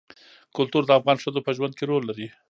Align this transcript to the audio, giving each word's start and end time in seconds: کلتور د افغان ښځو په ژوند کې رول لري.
کلتور 0.55 0.83
د 0.85 0.91
افغان 0.99 1.17
ښځو 1.23 1.45
په 1.45 1.51
ژوند 1.57 1.73
کې 1.77 1.85
رول 1.89 2.03
لري. 2.09 2.27